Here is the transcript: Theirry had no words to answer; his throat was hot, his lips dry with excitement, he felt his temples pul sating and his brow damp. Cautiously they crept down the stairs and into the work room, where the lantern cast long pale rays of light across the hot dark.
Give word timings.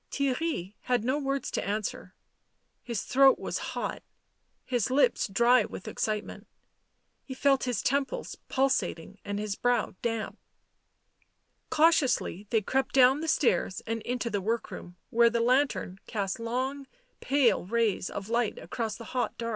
Theirry 0.09 0.73
had 0.81 1.03
no 1.03 1.19
words 1.19 1.51
to 1.51 1.63
answer; 1.63 2.15
his 2.81 3.03
throat 3.03 3.37
was 3.37 3.59
hot, 3.77 4.01
his 4.65 4.89
lips 4.89 5.27
dry 5.27 5.63
with 5.63 5.87
excitement, 5.87 6.47
he 7.23 7.35
felt 7.35 7.65
his 7.65 7.83
temples 7.83 8.35
pul 8.49 8.67
sating 8.69 9.19
and 9.23 9.37
his 9.37 9.53
brow 9.55 9.93
damp. 10.01 10.39
Cautiously 11.69 12.47
they 12.49 12.61
crept 12.63 12.95
down 12.95 13.19
the 13.19 13.27
stairs 13.27 13.83
and 13.85 14.01
into 14.01 14.31
the 14.31 14.41
work 14.41 14.71
room, 14.71 14.97
where 15.11 15.29
the 15.29 15.39
lantern 15.39 15.99
cast 16.07 16.39
long 16.39 16.87
pale 17.19 17.63
rays 17.67 18.09
of 18.09 18.27
light 18.27 18.57
across 18.57 18.95
the 18.97 19.03
hot 19.13 19.37
dark. 19.37 19.49